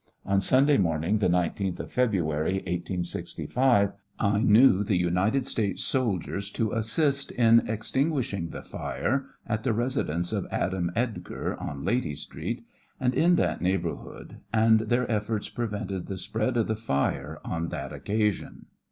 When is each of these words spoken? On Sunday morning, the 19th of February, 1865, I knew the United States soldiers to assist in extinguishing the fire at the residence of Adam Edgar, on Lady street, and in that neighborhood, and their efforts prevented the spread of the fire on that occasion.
On 0.25 0.41
Sunday 0.41 0.77
morning, 0.79 1.19
the 1.19 1.27
19th 1.29 1.79
of 1.79 1.91
February, 1.91 2.53
1865, 2.53 3.91
I 4.17 4.39
knew 4.41 4.83
the 4.83 4.97
United 4.97 5.45
States 5.45 5.83
soldiers 5.83 6.49
to 6.49 6.71
assist 6.71 7.29
in 7.33 7.59
extinguishing 7.69 8.49
the 8.49 8.63
fire 8.63 9.27
at 9.45 9.61
the 9.61 9.73
residence 9.73 10.33
of 10.33 10.47
Adam 10.49 10.91
Edgar, 10.95 11.55
on 11.61 11.85
Lady 11.85 12.15
street, 12.15 12.65
and 12.99 13.13
in 13.13 13.35
that 13.35 13.61
neighborhood, 13.61 14.37
and 14.51 14.79
their 14.79 15.05
efforts 15.11 15.49
prevented 15.49 16.07
the 16.07 16.17
spread 16.17 16.57
of 16.57 16.65
the 16.65 16.75
fire 16.75 17.39
on 17.45 17.67
that 17.69 17.93
occasion. 17.93 18.65